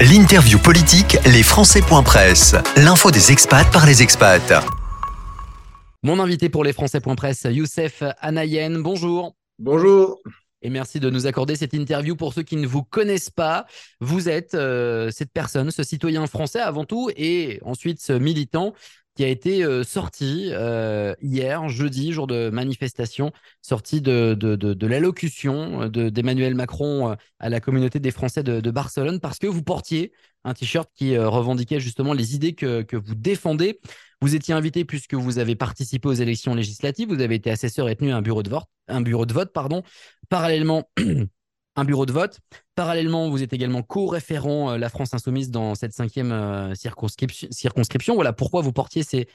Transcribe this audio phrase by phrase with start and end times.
[0.00, 1.42] L'interview politique, les
[2.02, 2.56] Presse.
[2.78, 4.64] L'info des expats par les expats.
[6.02, 8.78] Mon invité pour les Presse, Youssef Anayen.
[8.80, 9.36] Bonjour.
[9.58, 10.18] Bonjour.
[10.62, 12.16] Et merci de nous accorder cette interview.
[12.16, 13.66] Pour ceux qui ne vous connaissent pas,
[14.00, 18.72] vous êtes euh, cette personne, ce citoyen français avant tout, et ensuite ce militant
[19.20, 24.86] qui a été euh, sorti euh, hier, jeudi, jour de manifestation, sorti de, de, de,
[24.86, 30.12] l'allocution d'Emmanuel Macron à la communauté des Français de, Barcelone, parce que vous portiez
[30.44, 33.78] un t-shirt qui revendiquait justement les idées que, que vous défendez.
[34.22, 37.96] Vous étiez invité puisque vous avez participé aux élections législatives, vous avez été assesseur et
[37.96, 39.82] tenu un bureau de vote, un bureau de vote pardon.
[40.30, 40.90] Parallèlement,
[41.80, 42.38] un bureau de vote.
[42.74, 48.14] Parallèlement, vous êtes également co-référent euh, La France Insoumise dans cette cinquième euh, circonscription.
[48.14, 49.26] Voilà pourquoi vous portiez ces,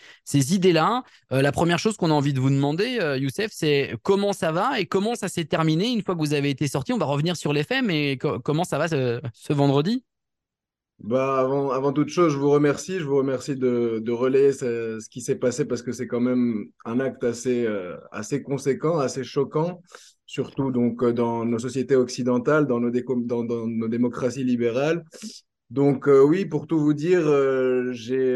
[0.54, 1.04] idées-là.
[1.32, 4.80] Euh, la première chose qu'on a envie de vous demander, Youssef, c'est comment ça va
[4.80, 6.94] et comment ça s'est terminé une fois que vous avez été sorti.
[6.94, 10.04] On va revenir sur les faits, mais comment ça va ce vendredi?
[11.00, 13.00] Bah, avant, toute chose, je vous remercie.
[13.00, 16.22] Je vous remercie de, de relayer ce, ce qui s'est passé parce que c'est quand
[16.22, 17.68] même un acte assez,
[18.12, 19.82] assez conséquent, assez choquant,
[20.38, 25.04] surtout donc euh, dans nos sociétés occidentales, dans nos, démocraties libérales.
[25.70, 27.24] Donc euh, oui, pour tout vous dire,
[27.92, 28.28] j'ai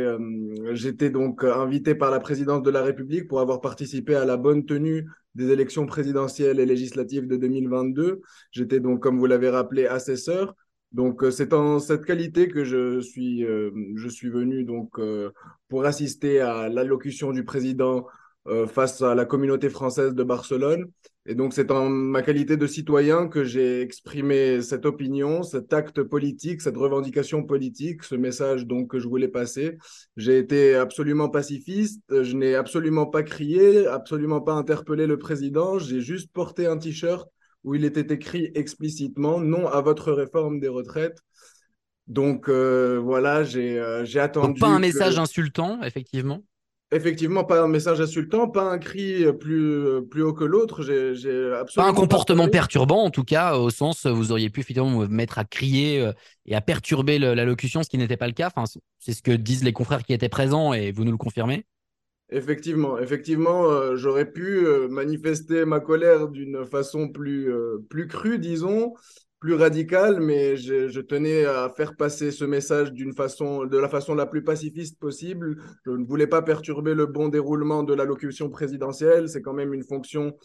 [0.71, 4.65] j'étais donc invité par la présidence de la République pour avoir participé à la bonne
[4.65, 5.05] tenue
[5.35, 8.21] des élections présidentielles et législatives de 2022.
[8.51, 10.55] J'étais donc, comme vous l'avez rappelé, assesseur.
[10.91, 15.31] Donc euh, c'est en cette qualité que je suis, euh, je suis venu donc euh,
[15.67, 18.07] pour assister à l'allocution du président
[18.67, 20.85] face à la communauté française de Barcelone.
[21.25, 26.01] Et donc c'est en ma qualité de citoyen que j'ai exprimé cette opinion, cet acte
[26.01, 29.77] politique, cette revendication politique, ce message donc que je voulais passer.
[30.17, 36.01] J'ai été absolument pacifiste, je n'ai absolument pas crié, absolument pas interpellé le président, j'ai
[36.01, 37.29] juste porté un t-shirt
[37.63, 41.19] où il était écrit explicitement non à votre réforme des retraites.
[42.07, 44.47] Donc euh, voilà, j'ai euh, attendu.
[44.47, 46.41] Donc pas un message insultant, effectivement.
[46.91, 50.81] Effectivement, pas un message insultant, pas un cri plus, plus haut que l'autre.
[50.81, 51.13] J'ai,
[51.75, 55.37] pas un comportement perturbant, en tout cas, au sens vous auriez pu effectivement vous mettre
[55.37, 56.13] à crier euh,
[56.47, 58.47] et à perturber l'allocution, ce qui n'était pas le cas.
[58.47, 58.63] Enfin,
[58.97, 61.65] c'est ce que disent les confrères qui étaient présents et vous nous le confirmez?
[62.31, 68.37] Effectivement, effectivement, euh, j'aurais pu euh, manifester ma colère d'une façon plus, euh, plus crue,
[68.37, 68.93] disons,
[69.39, 73.87] plus radicale, mais je, je, tenais à faire passer ce message d'une façon, de la
[73.87, 75.61] façon la plus pacifiste possible.
[75.85, 79.29] Je ne voulais pas perturber le bon déroulement de l'allocution présidentielle.
[79.29, 80.35] C'est quand même une fonction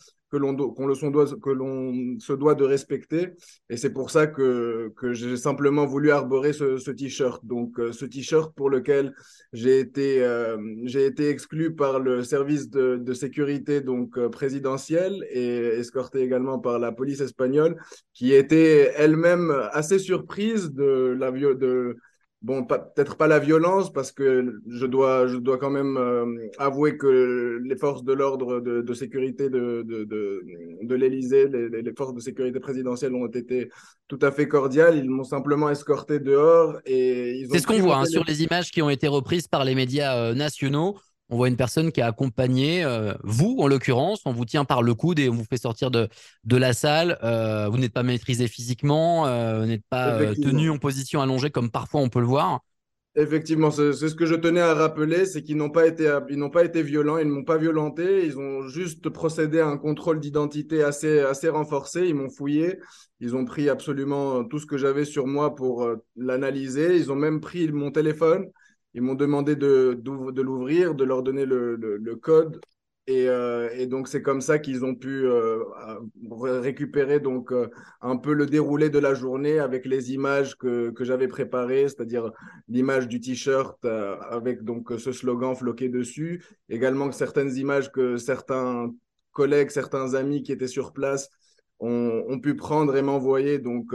[1.40, 3.28] que l'on se doit de respecter.
[3.70, 7.44] Et c'est pour ça que, que j'ai simplement voulu arborer ce, t-shirt.
[7.44, 9.14] Donc, euh, ce t-shirt pour lequel
[9.52, 10.56] j'ai été, euh,
[10.86, 16.78] été exclu par le service de, de sécurité donc euh, présidentiel et escorté également par
[16.78, 17.76] la police espagnole,
[18.12, 21.96] qui était elle-même assez surprise de la de
[22.44, 26.26] bon, peut-être pas la violence, parce que je dois, je dois quand même euh,
[26.58, 32.20] avouer que les forces de l'ordre de, sécurité de, de, de, l'Élysée, les, forces de
[32.20, 33.70] sécurité présidentielles ont été
[34.08, 34.98] tout à fait cordiales.
[34.98, 37.54] Ils m'ont simplement escorté dehors et ils ont.
[37.54, 40.16] C'est ce qu'on voit hein, sur les images qui ont été reprises par les médias
[40.16, 40.96] euh, nationaux
[41.34, 44.84] on voit une personne qui a accompagné euh, vous, en l'occurrence, on vous tient par
[44.84, 46.08] le coude et on vous fait sortir de,
[46.44, 47.18] de la salle.
[47.24, 51.72] Euh, vous n'êtes pas maîtrisé physiquement, euh, vous n'êtes pas tenu en position allongée comme
[51.72, 52.60] parfois on peut le voir.
[53.16, 56.50] Effectivement, c'est ce que je tenais à rappeler, c'est qu'ils n'ont pas été, ils n'ont
[56.50, 60.20] pas été violents, ils ne m'ont pas violenté, ils ont juste procédé à un contrôle
[60.20, 62.78] d'identité assez, assez renforcé, ils m'ont fouillé,
[63.18, 67.40] ils ont pris absolument tout ce que j'avais sur moi pour l'analyser, ils ont même
[67.40, 68.46] pris mon téléphone,
[68.94, 72.60] ils m'ont demandé de, de, l'ouvrir, de leur donner le, le, code.
[73.06, 75.62] Et, euh, et, donc, c'est comme ça qu'ils ont pu euh,
[76.40, 77.68] récupérer donc, euh,
[78.00, 82.30] un peu le déroulé de la journée avec les images que, que j'avais préparées, c'est-à-dire
[82.68, 86.44] l'image du t-shirt avec donc ce slogan floqué dessus.
[86.68, 88.94] Également, certaines images que certains
[89.32, 91.28] collègues, certains amis qui étaient sur place
[91.80, 93.92] ont, ont pu prendre et m'envoyer donc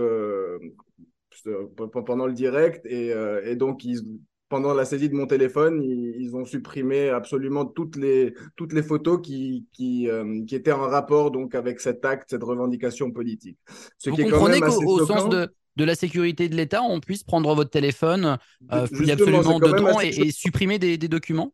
[2.06, 2.86] pendant le direct.
[2.86, 3.14] Et,
[3.46, 4.04] et donc, ils,
[4.50, 9.20] pendant la saisie de mon téléphone, ils, ont supprimé absolument toutes les, toutes les photos
[9.22, 13.58] qui, qui, euh, qui, étaient en rapport donc, avec cet acte, cette revendication politique.
[13.98, 17.54] Ce Vous qui comprenez qu'au sens de, de, la sécurité de l'État, on puisse prendre
[17.56, 18.38] votre téléphone,
[18.72, 21.54] euh, fouiller absolument dedans et, et, supprimer des, des documents?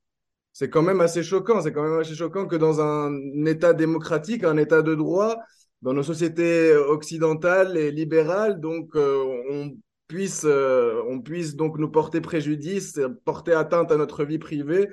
[0.54, 1.62] C'est quand même assez choquant.
[1.62, 3.14] C'est quand même assez choquant que dans un
[3.46, 5.38] État démocratique, un État de droit,
[5.82, 9.76] dans nos sociétés occidentales et libérales, donc euh, on
[10.08, 14.90] puisse, euh, on puisse donc nous porter préjudice, porter atteinte à notre vie privée.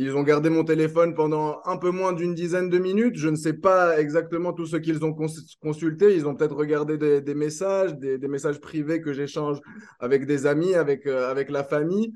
[0.00, 3.16] Ils ont gardé mon téléphone pendant un peu moins d'une dizaine de minutes.
[3.16, 5.12] Je ne sais pas exactement tout ce qu'ils ont
[5.60, 6.14] consulté.
[6.14, 9.58] Ils ont peut-être regardé des, messages, des, messages privés que j'échange
[9.98, 12.12] avec des amis, avec, euh, avec la famille.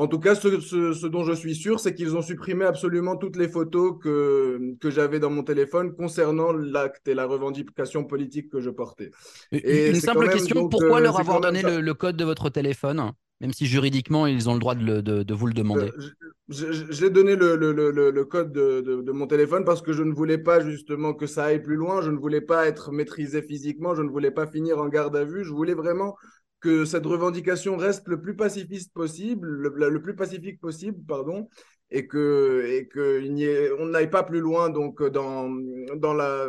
[0.00, 3.48] En tout cas, ce, dont je suis sûr, c'est qu'ils ont supprimé absolument toutes les
[3.48, 8.70] photos que, que j'avais dans mon téléphone concernant l'acte et la revendication politique que je
[8.70, 9.10] portais.
[9.52, 13.12] Et Une simple question, pourquoi euh, leur avoir donné le, code de votre téléphone
[13.42, 15.90] même si juridiquement, ils ont le droit de, de, vous le demander?
[15.98, 20.12] Euh, j'ai donné le, le, le, code de, de, mon téléphone parce que je ne
[20.12, 23.94] voulais pas justement que ça aille plus loin, je ne voulais pas être maîtrisé physiquement,
[23.94, 26.16] je ne voulais pas finir en garde à vue, je voulais vraiment
[26.60, 31.48] que cette revendication reste le plus pacifiste possible, le, plus pacifique possible, pardon,
[31.90, 35.50] et que et que ait, on n'aille pas plus loin donc dans
[35.96, 36.48] dans la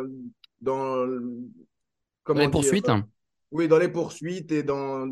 [0.60, 1.06] dans
[2.24, 2.90] comment les poursuites.
[3.50, 5.08] Oui, dans les poursuites et dans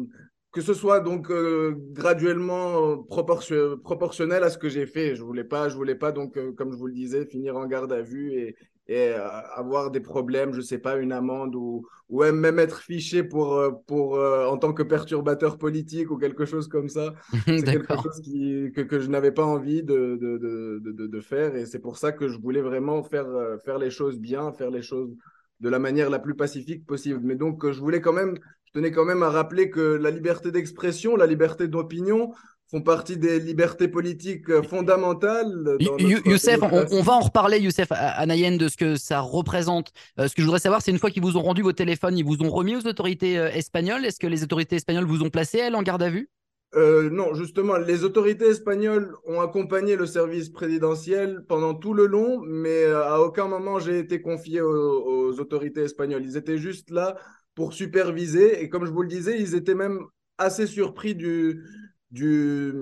[0.52, 5.14] que ce soit donc euh, graduellement proportionnel à ce que j'ai fait.
[5.14, 7.66] Je voulais pas, je voulais pas donc, euh, comme je vous le disais, finir en
[7.66, 8.56] garde à vue et,
[8.90, 13.22] et euh, avoir des problèmes, je sais pas, une amende ou, ou même être fiché
[13.22, 17.14] pour, pour en tant que perturbateur politique ou quelque chose comme ça.
[17.46, 21.54] c'est quelque chose qui, que, que je n'avais pas envie de, de, de, de faire
[21.54, 23.28] et c'est pour ça que je voulais vraiment faire,
[23.64, 25.16] faire les choses bien, faire les choses
[25.60, 27.20] de la manière la plus pacifique possible.
[27.22, 28.36] Mais donc, je voulais quand même
[28.72, 32.32] je tenais quand même à rappeler que la liberté d'expression, la liberté d'opinion
[32.70, 35.76] font partie des libertés politiques euh, fondamentales.
[36.24, 39.92] Youssef, on, va en reparler, Youssef Anayen, de ce que ça représente.
[40.18, 42.16] Euh, ce que je voudrais savoir, c'est une fois qu'ils vous ont rendu vos téléphones,
[42.16, 44.04] ils vous ont remis aux autorités euh, espagnoles?
[44.04, 46.30] Est-ce que les autorités espagnoles vous ont placé, elles, en garde à vue?
[46.72, 52.84] Non, justement, les autorités espagnoles ont accompagné le service présidentiel pendant tout le long, mais
[52.84, 56.22] à aucun moment j'ai été confié aux, autorités espagnoles.
[56.24, 57.16] Ils étaient juste là
[57.56, 58.62] pour superviser.
[58.62, 60.04] Et comme je vous le disais, ils étaient même
[60.38, 61.64] assez surpris du,
[62.10, 62.72] du,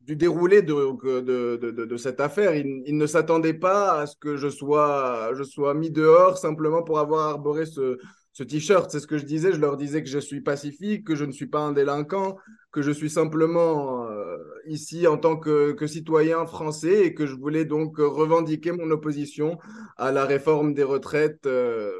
[0.00, 0.74] du déroulé de,
[1.20, 2.54] de, de, cette affaire.
[2.54, 6.98] Ils, ne s'attendaient pas à ce que je sois, je sois mis dehors simplement pour
[6.98, 7.98] avoir arboré ce,
[8.32, 8.90] ce t-shirt.
[8.90, 9.52] C'est ce que je disais.
[9.52, 12.36] Je leur disais que je suis pacifique, que je ne suis pas un délinquant,
[12.72, 14.36] que je suis simplement euh,
[14.66, 19.58] ici en tant que, que, citoyen français et que je voulais donc revendiquer mon opposition
[19.96, 21.46] à la réforme des retraites.
[21.46, 21.90] Euh,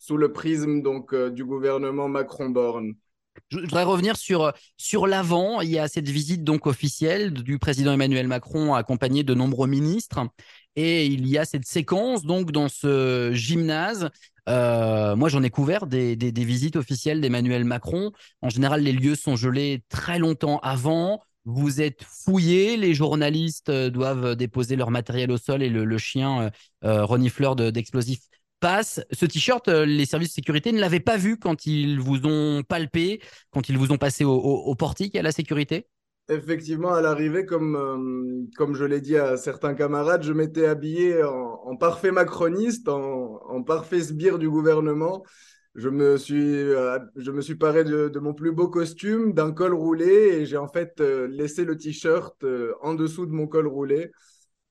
[0.00, 2.94] sous le prisme donc euh, du gouvernement Macron-Borne.
[3.48, 5.60] Je voudrais revenir sur, sur l'avant.
[5.60, 10.20] Il y a cette visite donc officielle du président Emmanuel Macron accompagné de nombreux ministres.
[10.76, 14.10] Et il y a cette séquence donc dans ce gymnase.
[14.48, 18.12] Euh, moi, j'en ai couvert des, des, visites officielles d'Emmanuel Macron.
[18.42, 21.22] En général, les lieux sont gelés très longtemps avant.
[21.44, 26.50] Vous êtes fouillés, les journalistes euh, doivent déposer leur matériel au sol et le, chien
[26.84, 28.20] euh, renifleur d'explosifs
[28.60, 29.00] passe.
[29.10, 32.62] Ce t-shirt, euh, les services de sécurité ne l'avaient pas vu quand ils vous ont
[32.62, 33.20] palpé,
[33.50, 35.86] quand ils vous ont passé au, portique à la sécurité?
[36.28, 41.24] Effectivement, à l'arrivée, comme, euh, comme je l'ai dit à certains camarades, je m'étais habillé
[41.24, 45.24] en, parfait macroniste, en, parfait sbire du gouvernement.
[45.74, 49.74] Je me suis, euh, je me suis paré de, mon plus beau costume, d'un col
[49.74, 52.44] roulé, et j'ai en fait laissé le t-shirt
[52.82, 54.12] en dessous de mon col roulé.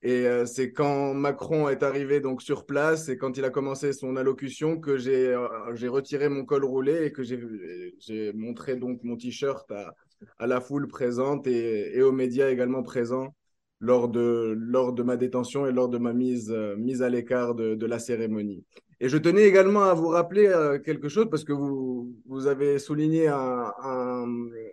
[0.02, 3.92] Et euh, c'est quand Macron est arrivé donc sur place et quand il a commencé
[3.92, 9.00] son allocution que j'ai euh, j'ai retiré mon col roulé et que j'ai montré donc
[9.02, 9.94] mon t-shirt à,
[10.38, 13.34] à, la foule présente et, aux médias également présents
[13.78, 17.54] lors de, lors de ma détention et lors de ma mise, euh, mise à l'écart
[17.54, 18.64] de, de, la cérémonie.
[19.00, 20.50] Et je tenais également à vous rappeler
[20.84, 23.72] quelque chose parce que vous, vous avez souligné un,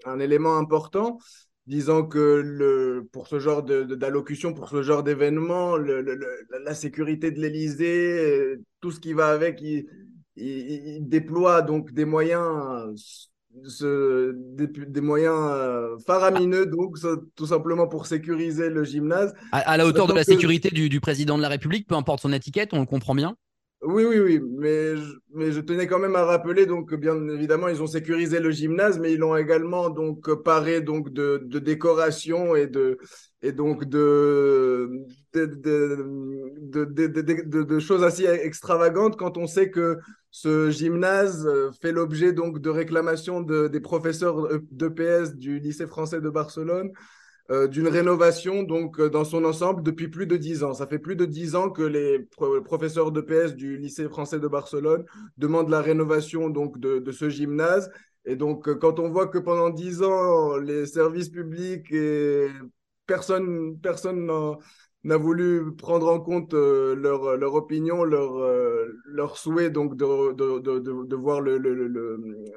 [0.04, 1.18] un élément important
[1.68, 8.20] disant que le, pour ce genre d'allocution, pour ce genre d'événement, la sécurité de l'Élysée,
[8.20, 9.86] euh, tout ce qui va avec, il,
[11.08, 12.96] déploie donc des moyens,
[13.52, 16.98] des, moyens euh, faramineux, donc
[17.36, 19.34] tout simplement pour sécuriser le gymnase.
[19.52, 22.32] À, la hauteur de la sécurité du, du président de la République, peu importe son
[22.32, 23.36] étiquette, on le comprend bien.
[23.84, 24.96] Oui, oui, oui, mais
[25.52, 29.14] je, tenais quand même à rappeler donc bien évidemment ils ont sécurisé le gymnase, mais
[29.14, 32.98] ils l'ont également donc paré donc de, de décoration et de
[33.54, 34.90] donc de
[37.80, 39.98] choses assez extravagantes quand on sait que
[40.32, 41.48] ce gymnase
[41.80, 46.92] fait l'objet de réclamations des professeurs d'EPS du lycée français de Barcelone
[47.50, 50.74] euh, d'une rénovation donc euh, dans son ensemble depuis plus de dix ans.
[50.74, 52.28] Ça fait plus de dix ans que les
[52.66, 55.06] professeurs d'EPS du lycée français de Barcelone
[55.38, 57.90] demandent la rénovation donc de, de ce gymnase.
[58.26, 62.50] Et donc, euh, quand on voit que pendant dix ans, les services publics et
[63.06, 64.30] personne, personne
[65.04, 70.34] n'a voulu prendre en compte euh, leur, leur opinion, leur, euh, leur souhait donc de,
[70.34, 71.88] de, de, de voir le, le, le,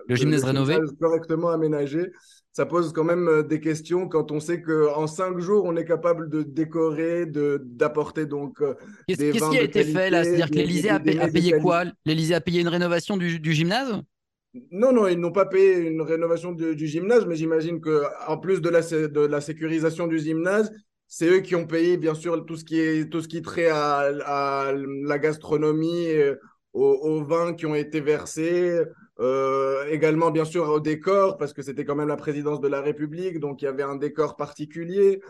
[0.09, 0.79] le gymnase rénové.
[1.01, 2.11] correctement aménagé.
[2.53, 5.85] Ça pose quand même euh, des questions quand on sait qu'en cinq jours, on est
[5.85, 8.61] capable de décorer, d'apporter donc
[9.07, 10.25] Qu'est-ce qui a été fait là?
[10.25, 11.85] C'est-à-dire que l'Elysée a, payé quoi?
[12.05, 14.03] L'Elysée a payé une rénovation du, du gymnase?
[14.73, 18.61] Non, non, ils n'ont pas payé une rénovation du, du gymnase, mais j'imagine qu'en plus
[18.61, 20.73] de la, de la sécurisation du gymnase,
[21.13, 23.69] c'est eux qui ont payé, bien sûr, tout ce qui est tout ce qui trait
[23.69, 26.37] à, la gastronomie, euh,
[26.73, 28.81] aux, vins qui ont été versés,
[29.19, 32.81] euh, également, bien sûr, au décor, parce que c'était quand même la présidence de la
[32.81, 35.21] République, donc il y avait un décor particulier.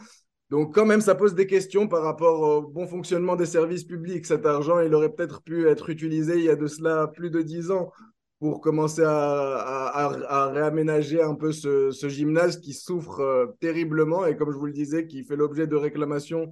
[0.50, 4.26] Donc, quand même, ça pose des questions par rapport au bon fonctionnement des services publics.
[4.26, 7.40] Cet argent, il aurait peut-être pu être utilisé il y a de cela plus de
[7.40, 7.90] dix ans
[8.40, 14.56] pour commencer à, réaménager un peu ce, gymnase qui souffre euh, terriblement et comme je
[14.56, 16.50] vous le disais, qui fait l'objet de réclamations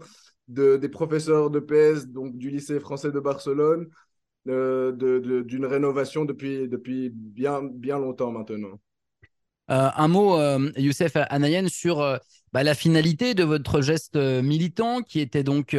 [0.48, 3.88] de, des professeurs de PS, donc du lycée français de Barcelone,
[4.48, 4.92] euh,
[5.42, 8.78] d'une rénovation depuis, depuis bien, bien longtemps maintenant.
[9.70, 10.38] Euh, un mot,
[10.76, 11.98] Youssef Anayen, sur
[12.52, 15.74] bah, la finalité de votre geste militant qui était donc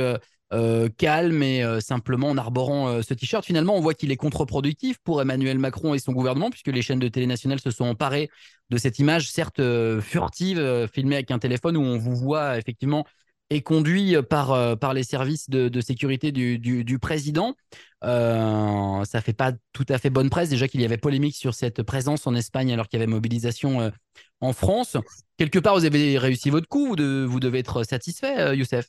[0.52, 3.46] euh, calme et euh, simplement en arborant euh, ce t-shirt.
[3.46, 6.98] Finalement, on voit qu'il est contre-productif pour Emmanuel Macron et son gouvernement, puisque les chaînes
[6.98, 8.32] de télé nationales se sont emparées
[8.72, 9.62] de cette image, certes
[10.02, 13.06] furtive, filmée avec un téléphone, où on vous voit effectivement
[13.52, 17.56] et conduit par, par les services de, sécurité du, du, président.
[18.04, 20.50] Euh, ça fait pas tout à fait bonne presse.
[20.50, 23.92] Déjà qu'il y avait polémique sur cette présence en Espagne alors qu'il y avait mobilisation
[24.40, 24.98] en France.
[25.38, 26.96] Quelque part, vous avez réussi votre coup.
[26.96, 28.88] Vous, vous devez être satisfait, Youssef.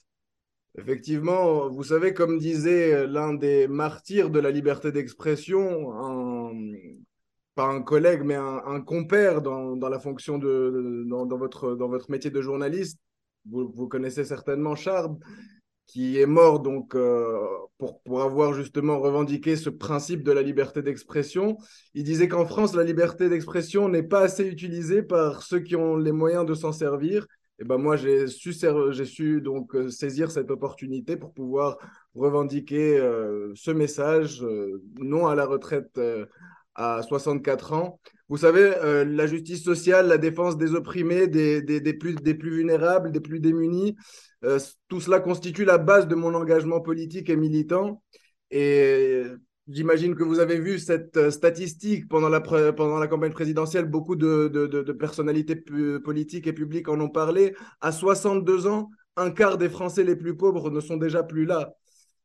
[0.79, 5.91] Effectivement, vous savez, comme disait l'un des martyrs de la liberté d'expression,
[7.55, 12.31] pas un collègue, mais un, compère dans, la fonction de, dans, votre, dans votre métier
[12.31, 12.99] de journaliste,
[13.49, 15.19] vous, vous connaissez certainement Charb,
[15.87, 17.37] qui est mort donc euh,
[17.79, 21.59] pour, pour avoir justement revendiqué ce principe de la liberté d'expression.
[21.95, 25.97] Il disait qu'en France, la liberté d'expression n'est pas assez utilisée par ceux qui ont
[25.97, 27.27] les moyens de s'en servir
[27.61, 31.77] et ben moi j'ai su, su donc euh, saisir cette opportunité pour pouvoir
[32.15, 36.01] revendiquer euh, ce message, euh, non à la retraite
[36.75, 38.01] à 64 ans.
[38.29, 38.73] Vous savez,
[39.05, 43.21] la justice sociale, la défense des opprimés, des, des, des, plus, des plus vulnérables, des
[43.21, 43.97] plus démunis,
[44.89, 48.03] tout cela constitue la base de mon engagement politique et militant.
[48.53, 49.25] Et
[49.71, 53.85] J'imagine que vous avez vu cette euh, statistique pendant la, pendant la campagne présidentielle.
[53.85, 55.57] Beaucoup de, de, personnalités
[56.03, 57.55] politiques et publiques en ont parlé.
[57.81, 61.73] À 62 ans, un quart des Français les plus pauvres ne sont déjà plus là.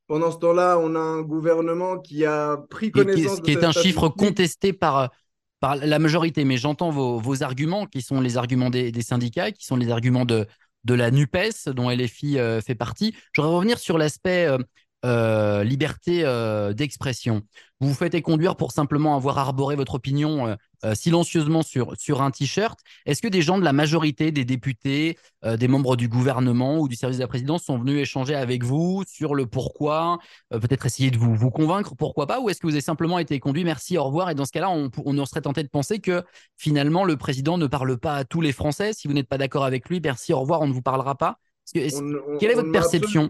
[0.08, 3.38] Pendant ce temps-là, on a un gouvernement qui a pris connaissance.
[3.38, 5.12] Ce qui est, un chiffre contesté par,
[5.60, 6.46] par la majorité.
[6.46, 9.90] Mais j'entends vos, vos, arguments, qui sont les arguments des, des, syndicats, qui sont les
[9.90, 10.46] arguments de,
[10.84, 13.16] de la NUPES, dont LFI euh, fait partie.
[13.34, 14.60] Je voudrais revenir sur l'aspect euh,
[15.06, 17.44] euh, liberté euh, d'expression.
[17.80, 22.32] Vous vous faites conduire pour simplement avoir arboré votre opinion euh, silencieusement sur, sur un
[22.32, 22.80] t-shirt.
[23.06, 26.96] Est-ce que des gens de la majorité, des députés, des membres du gouvernement ou du
[26.96, 30.20] service de la présidence sont venus échanger avec vous sur le pourquoi,
[30.50, 33.40] peut-être essayer de vous, vous convaincre, pourquoi pas, ou est-ce que vous avez simplement été
[33.40, 36.24] conduit, merci, au revoir, et dans ce cas-là, on, on serait tenté de penser que
[36.56, 38.94] finalement le président ne parle pas à tous les Français.
[38.94, 41.38] Si vous n'êtes pas d'accord avec lui, merci, au revoir, on ne vous parlera pas.
[41.74, 43.30] quelle est votre perception?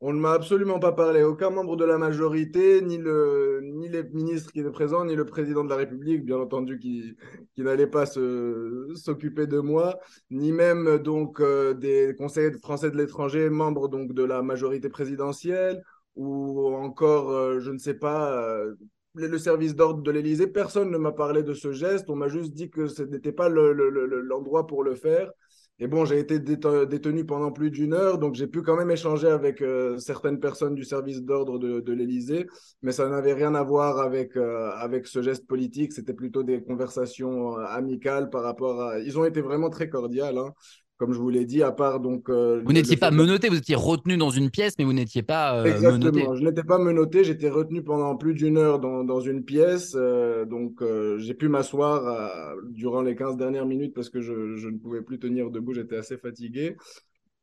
[0.00, 1.24] On ne m'a absolument pas parlé.
[1.24, 5.26] Aucun membre de la majorité, ni, le, ni les ministres qui étaient présents, ni le
[5.26, 7.16] président de la République, bien entendu, qui,
[7.54, 9.98] qui n'allait pas s'occuper de moi,
[10.30, 15.82] ni même donc euh, des conseillers français de l'étranger, membres donc de la majorité présidentielle,
[16.14, 18.74] ou encore, euh, je ne sais pas, euh,
[19.14, 20.46] le service d'ordre de l'Élysée.
[20.46, 22.08] Personne ne m'a parlé de ce geste.
[22.08, 25.32] On m'a juste dit que ce n'était pas l'endroit pour le faire.
[25.80, 29.28] Et bon, j'ai été détenu pendant plus d'une heure, donc j'ai pu quand même échanger
[29.28, 32.48] avec euh, certaines personnes du service d'ordre de, de l'Élysée,
[32.82, 36.64] mais ça n'avait rien à voir avec, euh, avec ce geste politique, c'était plutôt des
[36.64, 38.98] conversations euh, amicales par rapport à...
[38.98, 40.38] Ils ont été vraiment très cordiales.
[40.38, 40.52] Hein
[40.98, 42.28] comme je vous l'ai dit, à part donc.
[42.28, 45.60] Euh, vous n'étiez pas menotté, vous étiez retenu dans une pièce, mais vous n'étiez pas
[45.60, 46.34] euh, Exactement.
[46.34, 49.94] Je n'étais pas menotté, j'étais retenu pendant plus d'une heure dans, dans, une pièce.
[49.96, 50.82] Euh, donc,
[51.18, 55.20] j'ai pu m'asseoir durant les 15 dernières minutes parce que je, je, ne pouvais plus
[55.20, 56.76] tenir debout, j'étais assez fatigué.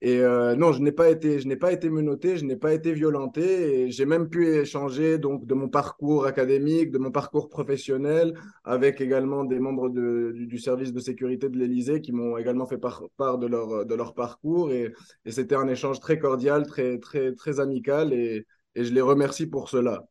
[0.05, 2.75] Et euh, non, je n'ai pas été, je n'ai pas été menotté, je n'ai pas
[2.75, 3.89] été violenté.
[3.89, 8.35] J'ai même pu échanger donc de mon parcours académique, de mon parcours professionnel,
[8.65, 13.39] avec également des membres du, service de sécurité de l'Élysée qui m'ont également fait part,
[13.39, 14.71] de leur de leur parcours.
[14.71, 14.93] Et,
[15.25, 18.13] c'était un échange très cordial, très très très amical.
[18.13, 18.45] Et,
[18.75, 20.05] et je les remercie pour cela.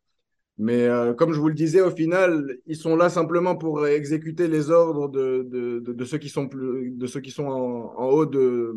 [0.58, 4.48] Mais euh, comme je vous le disais, au final, ils sont là simplement pour exécuter
[4.48, 5.46] les ordres de,
[5.80, 8.74] de, ceux qui sont plus, de ceux qui sont en haut de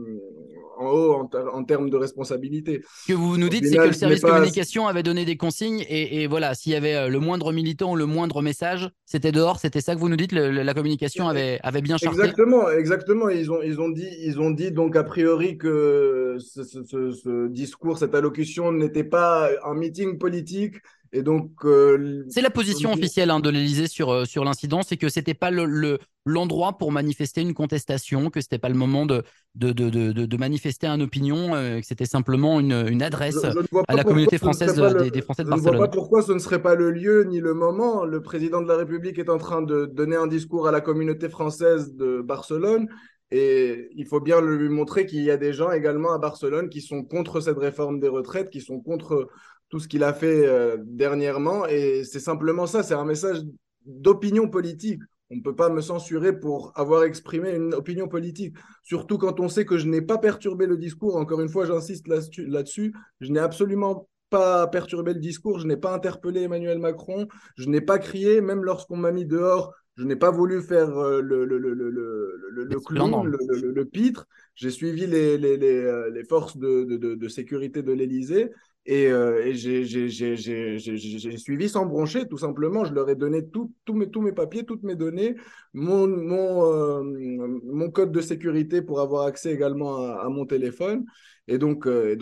[0.77, 2.81] en haut en, termes de responsabilité.
[3.05, 6.27] Ce que vous nous dites, c'est que le service communication avait donné des consignes et,
[6.27, 9.60] voilà, s'il y avait euh, le moindre militant ou le moindre message, c'était dehors.
[9.60, 10.31] C'était ça que vous nous dites.
[10.31, 12.19] la communication avait, avait bien charté.
[12.19, 13.29] Exactement, exactement.
[13.29, 17.98] Ils ont, ils ont dit, ils ont dit donc a priori que ce, ce discours,
[17.98, 20.75] cette allocution n'était pas un meeting politique
[21.14, 24.98] et donc, euh, c'est la position officielle hein, de l'Élysée sur, euh, sur l'incident, c'est
[24.98, 29.24] que c'était pas le, l'endroit pour manifester une contestation, que c'était pas le moment de,
[29.56, 33.44] de, de, de, de manifester une opinion, euh, que c'était simplement une, une adresse
[33.88, 35.66] à la communauté française des, Français de Barcelone.
[35.66, 38.04] Je ne vois pas pourquoi ce ne serait pas le lieu ni le moment.
[38.04, 41.30] Le président de la République est en train de donner un discours à la communauté
[41.30, 42.88] française de Barcelone.
[43.30, 46.82] Et il faut bien lui montrer qu'il y a des gens également à Barcelone qui
[46.82, 49.28] sont contre cette réforme des retraites, qui sont contre
[49.69, 51.65] tout ce qu'il a fait euh, dernièrement.
[51.67, 53.39] Et c'est simplement ça, c'est un message
[53.86, 55.01] d'opinion politique.
[55.29, 58.55] On ne peut pas me censurer pour avoir exprimé une opinion politique.
[58.83, 61.17] Surtout quand on sait que je n'ai pas perturbé le discours.
[61.17, 62.93] Encore une fois, j'insiste là-dessus.
[63.19, 65.59] je n'ai absolument pas perturbé le discours.
[65.59, 67.27] Je n'ai pas interpellé Emmanuel Macron.
[67.57, 69.74] Je n'ai pas crié, même lorsqu'on m'a mis dehors.
[69.97, 74.27] Je n'ai pas voulu faire euh, le, le, le, le, le clown, le, pitre.
[74.55, 78.51] J'ai suivi les, les, les, euh, les forces de, de, de sécurité de l'Élysée
[78.89, 82.86] et, euh, j'ai suivi sans broncher, tout simplement.
[82.86, 85.36] Je leur ai donné tous mes papiers, toutes mes données,
[85.75, 91.06] euh, mon code de sécurité pour avoir accès également à, mon téléphone.
[91.50, 92.15] Et donc, euh,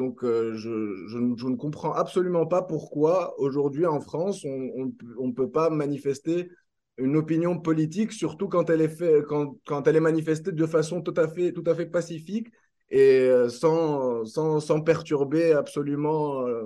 [0.56, 6.50] je, ne comprends absolument pas pourquoi aujourd'hui en France, on ne peut pas manifester
[6.98, 12.48] une opinion politique, surtout quand elle est, manifestée de façon tout à fait pacifique
[12.90, 16.62] et euh, sans, sans, sans perturber absolument euh,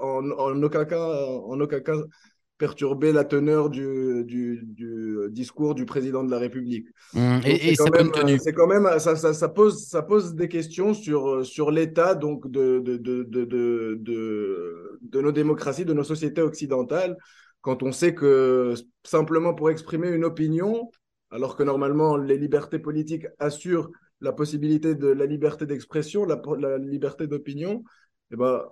[0.00, 1.96] en, en, aucun cas, en aucun cas
[2.58, 6.86] perturber la teneur du, du, du discours du président de la République.
[7.12, 11.72] Mmh, et, c'est quand, même, ça, ça, ça, pose, ça pose des questions sur, sur
[11.72, 17.16] l'état donc de, de, de, de, de, de nos démocraties, de nos sociétés occidentales,
[17.62, 20.90] quand on sait que simplement pour exprimer une opinion,
[21.30, 23.90] alors que normalement les libertés politiques assurent
[24.22, 27.84] la possibilité de la liberté d'expression, la, liberté d'opinion,
[28.30, 28.64] eh ben,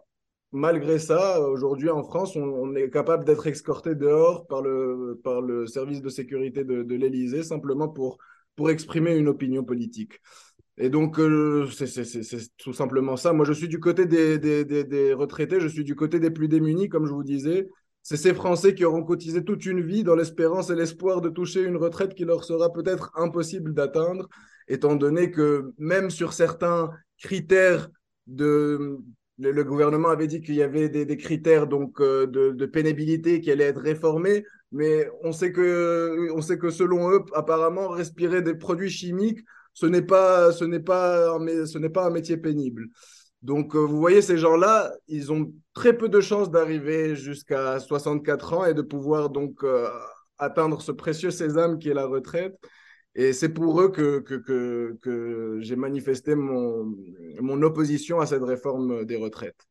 [0.53, 5.67] malgré ça, aujourd'hui en France, on, est capable d'être escorté dehors par le, par le
[5.67, 8.19] service de sécurité de, l'Élysée simplement pour,
[8.57, 10.21] pour exprimer une opinion politique.
[10.79, 13.33] Et donc, euh, c'est tout simplement ça.
[13.33, 16.49] Moi, je suis du côté des, des, des, retraités, je suis du côté des plus
[16.49, 17.69] démunis, comme je vous disais.
[18.03, 21.63] C'est ces Français qui auront cotisé toute une vie dans l'espérance et l'espoir de toucher
[21.63, 24.29] une retraite qui leur sera peut-être impossible d'atteindre
[24.69, 27.91] étant donné que même sur certains critères
[28.27, 28.99] de...
[29.43, 33.65] Le, gouvernement avait dit qu'il y avait des, critères donc euh, de, pénibilité qui allaient
[33.65, 38.91] être réformés, mais on sait que, on sait que selon eux, apparemment, respirer des produits
[38.91, 39.41] chimiques,
[39.73, 42.89] ce n'est pas, ce n'est pas, ce n'est pas un métier pénible.
[43.43, 48.53] Donc, euh, vous voyez, ces gens-là, ils ont très peu de chances d'arriver jusqu'à 64
[48.53, 49.89] ans et de pouvoir donc euh,
[50.39, 52.57] atteindre ce précieux sésame qui est la retraite.
[53.15, 56.95] Et c'est pour eux que, que, que, que j'ai manifesté mon,
[57.41, 59.70] mon opposition à cette réforme des retraites.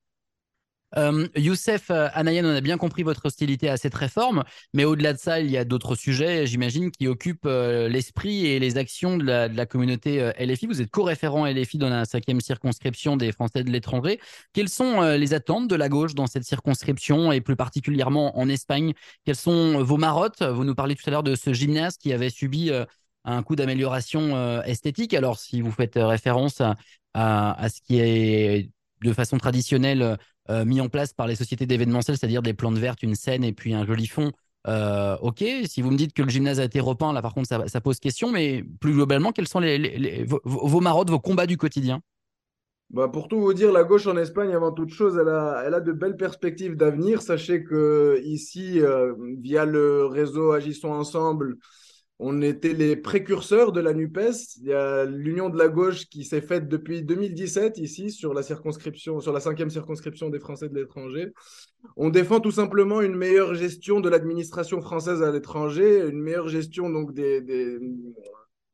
[0.98, 5.14] Euh, Youssef euh, Anayan, on a bien compris votre hostilité à cette réforme, mais au-delà
[5.14, 9.18] de ça, il y a d'autres sujets, j'imagine, qui occupent euh, l'esprit et les actions
[9.18, 10.66] de la, communauté euh, LFI.
[10.66, 14.20] Vous êtes co-référent LFI dans la cinquième circonscription des Français de l'étranger.
[14.54, 18.94] Quelles sont les attentes de la gauche dans cette circonscription et plus particulièrement en Espagne?
[19.26, 20.42] Quelles sont vos marottes?
[20.42, 22.72] Vous nous parlez tout à l'heure de ce gymnase qui avait subi
[23.26, 25.14] un coup d'amélioration esthétique.
[25.14, 26.62] Alors, si vous faites référence
[27.14, 28.70] à, ce qui est
[29.02, 30.18] de façon traditionnelle
[30.50, 33.54] euh, mis en place par les sociétés d'événementiel, c'est-à-dire des plantes vertes, une scène et
[33.54, 34.32] puis un joli fond,
[34.66, 35.44] ok.
[35.66, 38.00] Si vous me dites que le gymnase a été repeint, là, par contre, ça, pose
[38.00, 38.32] question.
[38.32, 42.02] Mais plus globalement, quels sont les, vos, marottes, vos combats du quotidien?
[42.92, 45.76] Bah pour tout vous dire, la gauche en Espagne, avant toute chose, elle a, elle
[45.76, 47.22] a de belles perspectives d'avenir.
[47.22, 48.82] Sachez que ici,
[49.40, 51.58] via le réseau Agissons Ensemble,
[52.22, 54.58] on était les précurseurs de la NUPES.
[54.58, 58.44] Il y a l'union de la gauche qui s'est faite depuis 2017 ici sur la
[58.44, 61.32] circonscription, sur la cinquième circonscription des Français de l'étranger.
[61.96, 66.90] On défend tout simplement une meilleure gestion de l'administration française à l'étranger, une meilleure gestion
[66.90, 67.80] donc des, des,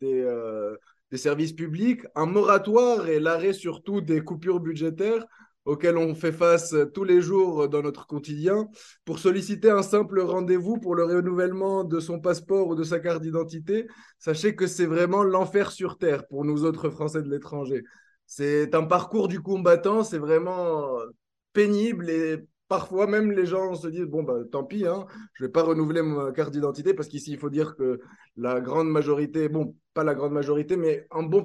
[0.03, 0.75] euh,
[1.11, 5.23] des services publics, un moratoire et l'arrêt surtout des coupures budgétaires
[5.65, 8.67] auxquels on fait face tous les jours dans notre quotidien,
[9.03, 13.21] pour solliciter un simple rendez-vous pour le renouvellement de son passeport ou de sa carte
[13.21, 13.87] d'identité,
[14.19, 17.83] sachez que c'est vraiment l'enfer sur Terre pour nous autres Français de l'étranger.
[18.27, 20.87] C'est un parcours du combattant, c'est vraiment
[21.53, 25.51] pénible et parfois même les gens se disent bon bah tant pis hein, je vais
[25.51, 27.99] pas renouveler ma carte d'identité parce qu'ici il faut dire que
[28.35, 31.43] la grande majorité bon pas la grande majorité mais un bon,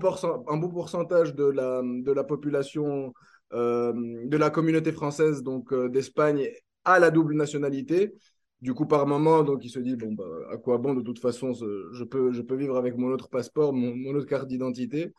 [0.49, 3.13] un bon pourcentage de la, de la population
[3.53, 6.49] de la communauté française donc euh, d'Espagne
[6.85, 8.13] a la double nationalité
[8.61, 11.19] du coup par moment donc il se dit bon bah à quoi bon de toute
[11.19, 15.13] façon je peux je peux vivre avec mon autre passeport mon, mon autre carte d'identité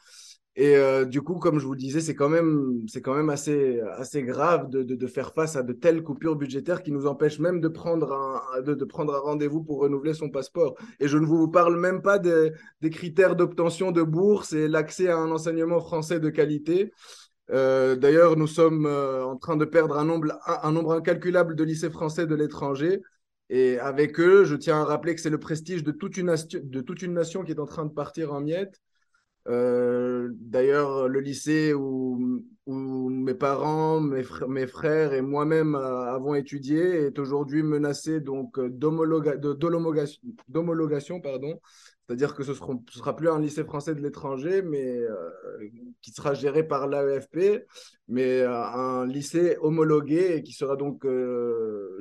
[0.58, 3.30] et euh, du coup, comme je vous le disais, c'est quand même, c'est quand même
[3.30, 7.08] assez, assez grave de, de, de, faire face à de telles coupures budgétaires qui nous
[7.08, 10.76] empêchent même de prendre un, de, de prendre un rendez-vous pour renouveler son passeport.
[11.00, 15.08] Et je ne vous parle même pas des, des critères d'obtention de bourse et l'accès
[15.08, 16.92] à un enseignement français de qualité.
[17.52, 22.26] Euh, D'ailleurs, nous sommes euh, en train de perdre un nombre, incalculable de lycées français
[22.26, 23.02] de l'étranger.
[23.50, 26.34] Et avec eux, je tiens à rappeler que c'est le prestige de toute, une,
[27.14, 28.80] nation qui est en train de partir en miettes.
[29.50, 36.80] Euh, D'ailleurs, le lycée où, mes parents, mes, fr mes frères et moi-même avons étudié
[36.80, 41.22] est aujourd'hui menacé donc d'homologation.
[42.08, 42.56] C'est-à-dire que ce ne
[42.90, 45.30] sera plus un lycée français de l'étranger, mais euh,
[46.02, 47.66] qui sera géré par l'AEFP,
[48.08, 51.98] mais euh, un lycée homologué et qui sera donc euh,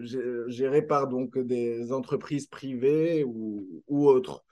[0.48, 4.44] géré par donc des entreprises privées ou, autres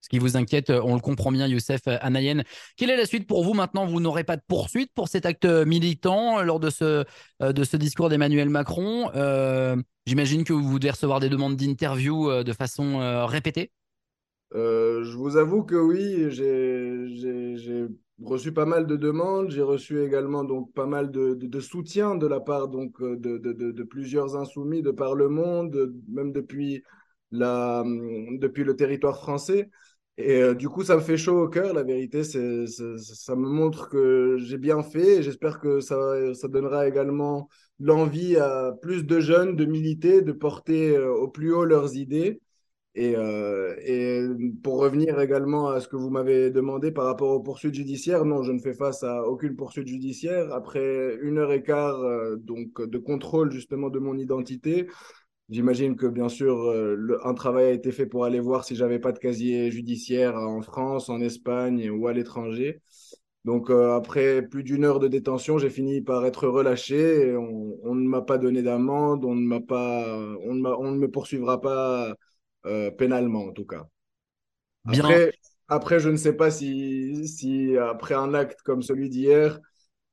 [0.00, 2.42] ce qui vous inquiète, on le comprend bien, Youssef Anayen.
[2.76, 3.86] Quelle est la suite pour vous maintenant?
[3.86, 7.06] Vous n'aurez pas de poursuite pour cet acte militant lors de ce,
[7.40, 9.10] de ce discours d'Emmanuel Macron.
[10.04, 13.70] J'imagine que vous devez recevoir des demandes d'interview de façon répétée
[14.54, 17.88] Je vous avoue que oui, j'ai
[18.22, 19.50] reçu pas mal de demandes.
[19.50, 24.36] J'ai reçu également donc pas mal de, soutien de la part donc de, de, plusieurs
[24.36, 26.82] insoumis de par le monde, même depuis,
[27.32, 29.70] depuis le territoire français.
[30.16, 32.22] Et euh, du coup, ça me fait chaud au cœur, la vérité.
[32.22, 35.22] Ça me montre que j'ai bien fait.
[35.22, 35.96] J'espère que ça,
[36.48, 37.48] donnera également
[37.80, 42.40] l'envie à plus de jeunes de militer, de porter euh, au plus haut leurs idées.
[42.96, 44.22] Et, euh, et,
[44.62, 48.42] pour revenir également à ce que vous m'avez demandé par rapport aux poursuites judiciaires, non,
[48.44, 50.52] je ne fais face à aucune poursuite judiciaire.
[50.52, 52.00] Après une heure et quart
[52.38, 54.86] donc, de contrôle justement de mon identité,
[55.50, 58.98] J'imagine que bien sûr, euh, un travail a été fait pour aller voir si j'avais
[58.98, 62.80] pas de casier judiciaire en France, en Espagne ou à l'étranger.
[63.44, 67.36] Donc euh, après plus d'une heure de détention, j'ai fini par être relâché.
[67.36, 72.14] on, ne m'a pas donné d'amende, on ne m'a pas, on ne me poursuivra pas
[72.66, 73.86] euh, pénalement en tout cas.
[74.86, 75.32] Après,
[75.68, 79.60] après, je ne sais pas si, si après un acte comme celui d'hier,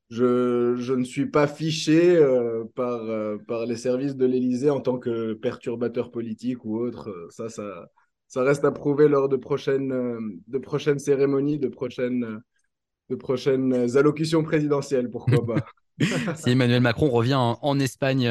[0.10, 4.82] je, je, ne suis pas fiché euh, par, euh, par les services de l'Élysée en
[4.82, 7.10] tant que perturbateur politique ou autre.
[7.30, 7.88] Ça, ça,
[8.28, 12.42] ça reste à prouver lors de prochaines, de prochaines cérémonies, de prochaines,
[13.10, 15.66] de prochaines allocutions présidentielles, pourquoi pas.
[16.36, 18.30] si Emmanuel Macron revient en, en Espagne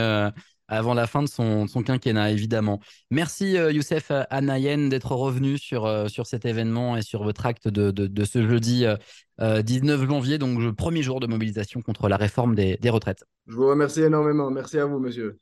[0.71, 2.81] avant la fin de son, quinquennat, évidemment.
[3.11, 8.07] Merci Youssef Anayen d'être revenu sur, sur cet événement et sur votre acte de, de,
[8.07, 8.87] de ce jeudi
[9.39, 13.25] 19 janvier, donc le premier jour de mobilisation contre la réforme des, des retraites.
[13.47, 14.51] Je vous remercie énormément.
[14.51, 15.39] Merci à vous, monsieur.